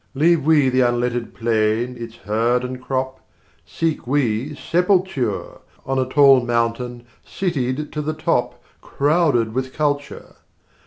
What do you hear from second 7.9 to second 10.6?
to the top, Crowded with culture!